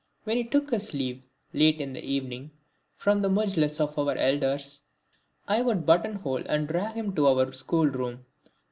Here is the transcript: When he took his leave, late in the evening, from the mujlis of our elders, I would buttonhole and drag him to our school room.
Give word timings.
When 0.23 0.35
he 0.37 0.43
took 0.43 0.71
his 0.71 0.95
leave, 0.95 1.21
late 1.53 1.79
in 1.79 1.93
the 1.93 2.03
evening, 2.03 2.49
from 2.95 3.21
the 3.21 3.29
mujlis 3.29 3.79
of 3.79 3.99
our 3.99 4.15
elders, 4.17 4.81
I 5.47 5.61
would 5.61 5.85
buttonhole 5.85 6.41
and 6.49 6.67
drag 6.67 6.95
him 6.95 7.13
to 7.13 7.27
our 7.27 7.51
school 7.51 7.85
room. 7.85 8.25